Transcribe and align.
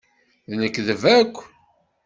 D 0.49 0.51
lekdeb 0.61 1.03
akk. 1.19 1.35